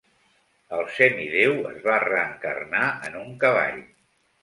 El 0.77 0.81
semideu 0.95 1.53
es 1.73 1.79
va 1.85 2.01
reencarnar 2.07 2.91
en 3.11 3.23
un 3.25 3.33
cavall. 3.47 3.83